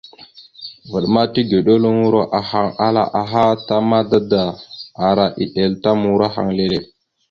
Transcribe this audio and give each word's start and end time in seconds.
Vvaɗ 0.89 1.05
ma 1.13 1.21
tigəɗeluŋoro 1.33 2.21
ahaŋ 2.39 2.67
ala 2.85 3.03
aha 3.21 3.43
ta 3.67 3.75
mada 3.89 4.19
da 4.31 4.43
ara 5.07 5.25
eɗel 5.43 5.71
ta 5.83 5.89
murahaŋ 6.01 6.47
leele. 6.57 6.79